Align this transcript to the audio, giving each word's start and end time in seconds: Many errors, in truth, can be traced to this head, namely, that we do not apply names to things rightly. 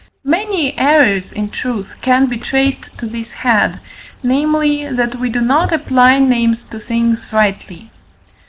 Many 0.23 0.75
errors, 0.79 1.31
in 1.31 1.51
truth, 1.51 1.93
can 2.01 2.25
be 2.25 2.37
traced 2.39 2.89
to 2.97 3.05
this 3.05 3.33
head, 3.33 3.79
namely, 4.23 4.87
that 4.91 5.17
we 5.17 5.29
do 5.29 5.41
not 5.41 5.71
apply 5.71 6.17
names 6.17 6.65
to 6.71 6.79
things 6.79 7.29
rightly. 7.31 7.91